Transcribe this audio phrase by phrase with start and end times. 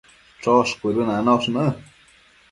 [0.45, 1.67] Chosh cuëdënanosh në